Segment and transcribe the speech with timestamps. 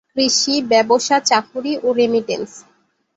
[0.13, 2.49] কৃষি, ব্যবসা, চাকুরি, ও রেমিটেন্স।